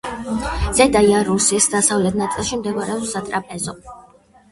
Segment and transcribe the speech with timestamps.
[0.77, 3.77] ზედა იარუსის დასავლეთ ნაწილში მდებარეობს სატრაპეზო.